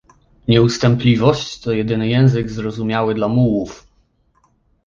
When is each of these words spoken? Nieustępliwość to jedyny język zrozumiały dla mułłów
Nieustępliwość 0.47 1.59
to 1.59 1.71
jedyny 1.71 2.07
język 2.07 2.49
zrozumiały 2.49 3.13
dla 3.15 3.27
mułłów 3.27 3.87